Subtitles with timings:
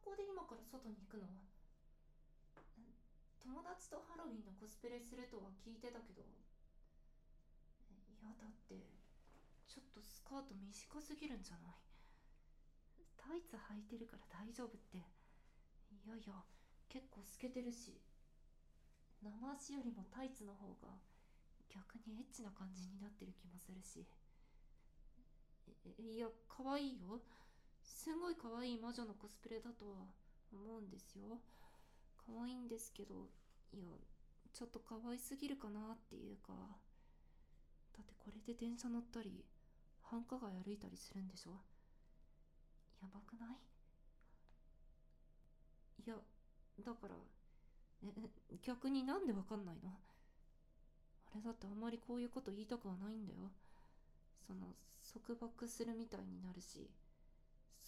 [0.00, 1.28] 格好で今から外に行くの
[3.44, 6.24] 友達とハロウィンのコスプレするとは聞いてたけどい
[8.24, 8.80] やだって
[9.68, 11.76] ちょっとスカート短すぎるんじゃない？
[13.20, 14.96] タイツ履いてるから大丈夫って。
[14.96, 16.32] いやいや
[16.88, 18.00] 結構透けてるし
[19.20, 20.96] 生足よりもタイツの方が
[21.68, 24.06] 逆にエッチな感じになってる気もするし。
[25.98, 27.20] いや可愛いよ。
[27.82, 30.06] すごい可愛い魔女のコスプレだとは
[30.52, 31.38] 思うんですよ。
[32.16, 33.28] 可愛いんですけど
[33.72, 33.84] いや
[34.52, 36.52] ちょっと可愛すぎるかなっていうか
[37.96, 39.44] だってこれで電車乗ったり
[40.02, 41.50] 繁華街歩いたりするんでしょ。
[43.02, 43.46] やばくな
[45.98, 46.02] い？
[46.06, 46.16] いや
[46.84, 47.14] だから
[48.02, 49.90] え逆になんでわかんないの？
[51.32, 53.50] あれだってあんまりこういうこと言いたくはないんだよ。
[54.46, 54.74] その
[55.12, 56.90] 束縛するみたいになるし。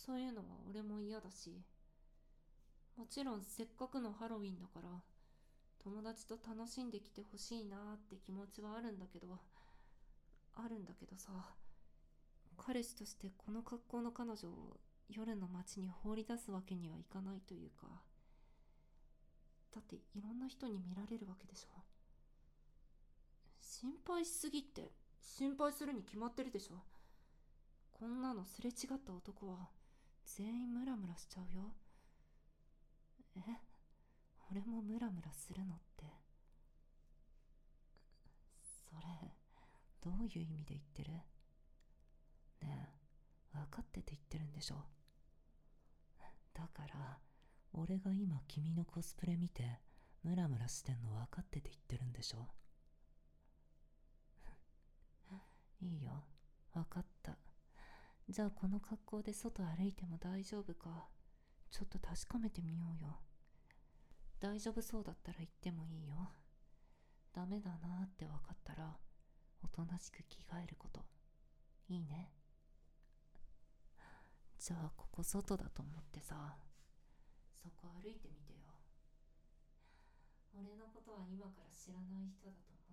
[0.05, 1.63] そういうのは俺も嫌だし
[2.97, 4.89] もちろんせっかくのハロウィンだから
[5.83, 9.39] 友達と楽しんできてほしいなって気持ちはあるんだけど
[10.55, 11.31] あるんだけどさ
[12.57, 14.77] 彼氏としてこの格好の彼女を
[15.09, 17.87] 夜の街に放り出すわけにはいかないというか
[19.75, 21.69] だっていろんな人に見られるわけでしょ。
[23.59, 26.83] 心配しすぎって心配するに決まってるでしょ。
[27.91, 29.71] こんなのすれ違った男は
[30.37, 31.75] 全員ムラムラしちゃうよ。
[33.37, 33.41] え？
[34.51, 36.05] 俺もムラムラするのって。
[38.91, 39.03] それ
[40.01, 41.13] どういう意味で言ってる？
[42.63, 42.89] ね
[43.55, 44.77] え分かってて言ってるんでしょ？
[46.55, 47.19] だから
[47.73, 49.81] 俺が今君のコスプレ見て
[50.23, 52.49] ムラムラしてんの分かってて言ってるんでしょ？
[55.81, 56.25] いいよ。
[56.73, 57.37] 分かった。
[58.33, 61.07] じゃあこの格好で外歩いても大丈夫か。
[61.71, 63.21] ちょっと確かめてみようよ。
[64.41, 66.33] 大丈夫そうだったら言ってもいいよ。
[67.35, 68.97] ダメだなって分かったら
[69.63, 71.05] おとなしく着替えること。
[71.91, 72.33] いいね。
[74.59, 76.57] じゃあここ外だと思ってさ。
[77.53, 78.73] そこ歩いてみてよ。
[80.55, 82.93] 俺のことは今から知らない人だと思って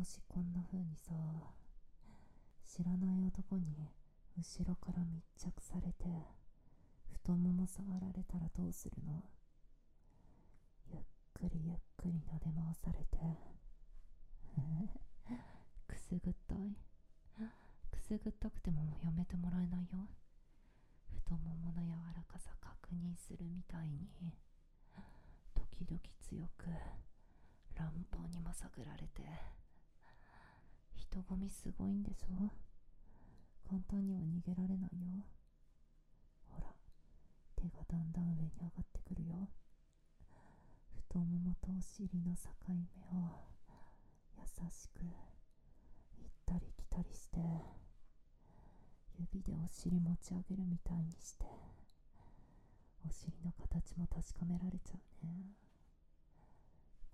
[0.00, 1.12] もしこんな風にさ
[2.64, 3.92] 知らない男に
[4.34, 6.08] 後ろから密着されて
[7.12, 9.22] 太もも触られたらどうするの？
[10.90, 11.02] ゆっ
[11.34, 13.18] くりゆっくり撫で回されて。
[15.86, 16.74] くすぐったい。
[17.90, 20.08] くすぐったくてももうやめてもらえないよ。
[21.12, 24.08] 太ももの柔らかさ確認するみたいに。
[25.52, 26.70] 時々強く
[27.74, 29.60] 乱暴にも探られて。
[31.10, 32.52] 人混みすごいんでしょ
[33.68, 35.26] 簡単には逃げられないよ。
[36.46, 36.72] ほら
[37.56, 39.50] 手がだんだん上に上がってくるよ。
[40.94, 43.42] 太ももとお尻の境目を
[44.38, 47.38] 優しく行ったり来たりして
[49.18, 51.44] 指でお尻持ち上げるみたいにして
[53.04, 55.58] お尻の形も確かめられちゃうね。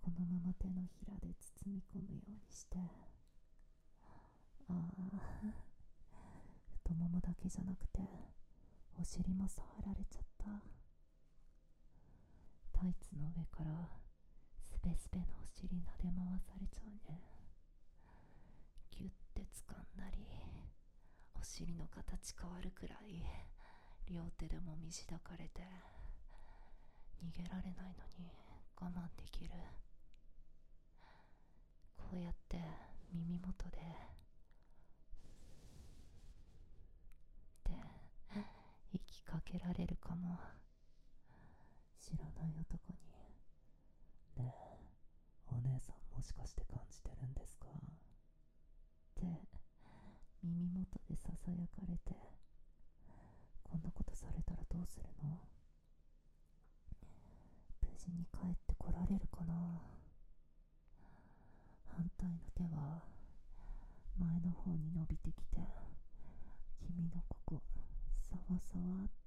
[0.03, 1.33] このまま手のひらで
[1.65, 3.06] 包み込むようにして。
[4.69, 5.53] ああ
[6.83, 8.01] 太ももだけじゃなくて
[8.99, 10.47] お尻も触られちゃった。
[12.73, 13.89] タイツの上から
[14.69, 17.21] スペスペのお尻撫で回されちゃうね。
[18.91, 20.27] ギュッて掴んだり
[21.35, 23.25] お尻の形変わるくらい
[24.07, 25.63] 両手でもみしだかれて
[27.23, 28.31] 逃げられないのに
[28.81, 29.51] 我慢できる。
[31.97, 32.59] こうやって
[33.13, 33.83] 耳元でっ
[37.65, 37.73] て
[38.93, 40.39] 息かけられるかも。
[42.01, 42.99] 知らない男に
[44.43, 44.79] 「ねえ
[45.53, 47.73] お姉さんもしかして感じてるんですか?」っ
[49.15, 49.27] て
[50.43, 52.15] 耳元でささやかれて
[53.65, 55.39] こんなことされたらどうするの？
[57.83, 59.83] 無事に帰ってこられるかな？
[61.85, 63.03] 反対の手は
[64.17, 65.59] 前の方に伸びてきて
[66.81, 67.63] 君のここ
[68.23, 69.26] さわさわって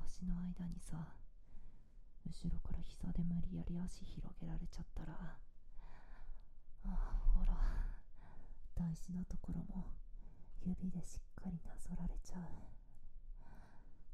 [0.00, 0.96] 足の間にさ
[2.24, 5.14] 後ろから膝で無理やり足広げられちゃったら
[6.84, 6.88] あ
[7.34, 7.52] ほら
[8.74, 9.84] 大事なところも
[10.64, 12.40] 指でしっかりなぞられちゃう。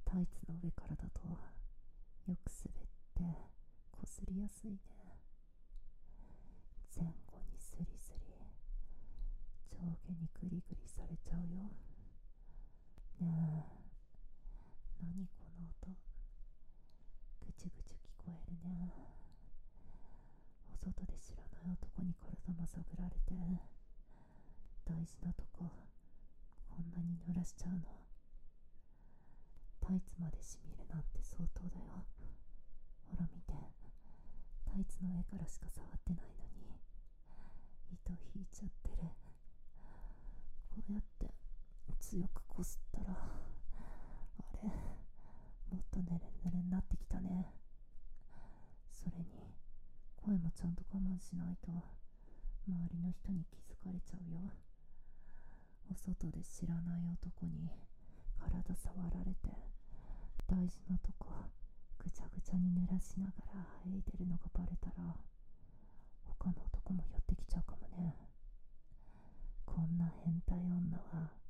[0.04, 1.20] タイツの上からだと
[2.30, 3.50] よく滑って
[3.90, 4.78] こすりやすいね。
[6.96, 8.34] 前後にスリスリ
[9.72, 11.70] 上下にグリグリされちゃうよ。
[13.20, 15.90] ねえ何この音。
[17.46, 18.92] ぐちぐち聞こえるね。
[20.72, 23.34] お外で知らない男に体まさぐられて。
[24.84, 25.70] 大事なとこ
[26.68, 27.80] こんなに濡らしちゃうの。
[29.80, 32.04] タイツまでしみるなんて相当だよ。
[33.10, 33.54] ほら見て。
[34.64, 36.80] タイツの上からしか触ってないのに。
[37.92, 39.08] 糸引いちゃってる。
[40.68, 41.43] こうやって。
[42.04, 44.68] 強くこすったらあれ
[45.72, 47.54] もっとネレネレになってきたね。
[48.92, 49.24] それに
[50.14, 51.72] 声もちゃんと我慢しないと
[52.68, 54.52] 周りの人に気づかれちゃうよ。
[55.90, 57.72] お外で知らない男に
[58.38, 59.48] 体触られて
[60.46, 61.32] 大事なとこ
[61.98, 65.16] ぐちゃぐちゃに濡らしながら剥いでるのがバレたら
[66.38, 68.14] 他の男も寄ってきちゃうかもね。
[69.64, 71.43] こんな変態女は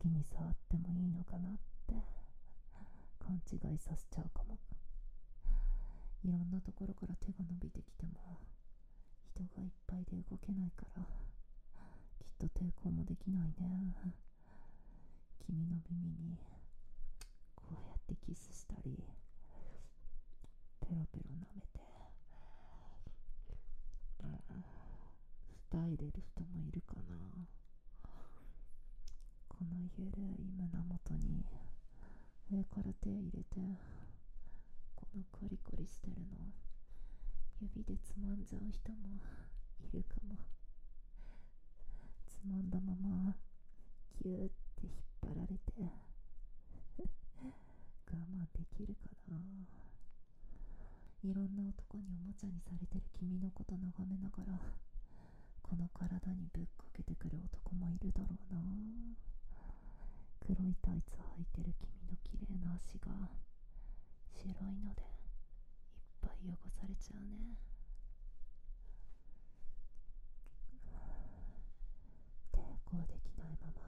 [0.00, 1.52] きに触ってもいいのかなっ
[1.86, 1.94] て
[3.18, 4.58] 勘違いさせちゃうかも。
[6.24, 8.40] いろんなところから手が伸びてきても
[9.24, 11.02] 人がいっぱいで動けないから
[12.18, 13.96] きっと抵抗もできないね。
[15.46, 16.36] 君の耳に
[17.54, 19.02] こうやってキスしたり
[20.80, 21.80] ペロペロ舐めて、
[24.22, 24.64] うん、
[25.54, 27.16] スタイれる人もいるかな
[29.48, 31.44] このゆるい胸元に
[32.50, 33.60] 上から手入れて
[34.96, 36.50] このコリコリしてるの
[37.62, 39.22] 指でつまんじゃう人も
[39.78, 40.34] いるかも。
[42.26, 43.36] つまんだまま
[44.24, 45.60] ギューって引っ張られて
[46.98, 49.38] 我慢できるかな。
[51.22, 54.58] いろんな男におもちゃにされてる君のこと眺めながら
[55.62, 58.60] この体にぶっかけてくる男もいるだろうな。
[60.40, 61.89] 黒いタイツ履いてる君
[64.70, 65.08] いのでいっ
[66.20, 67.56] ぱい汚されちゃうね。
[72.52, 73.82] 抵抗できないまま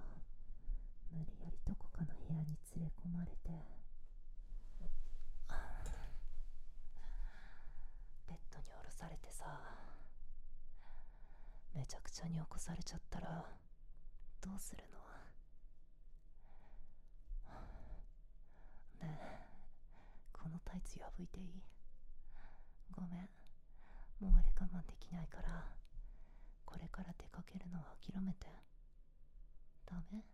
[1.12, 3.36] 無理やりどこかの部屋に連れ込まれて
[8.28, 9.44] ベッドに下ろされてさ
[11.74, 13.44] めちゃくちゃに起こされちゃったら
[14.40, 14.98] どうするの
[19.06, 19.46] ねえ
[20.32, 21.62] このタイツ破いていい？
[22.94, 23.28] ごめん。
[24.20, 25.66] もうあれ我慢できないから
[26.64, 28.46] これから出かけるのは諦めて。
[29.86, 30.24] ダメ？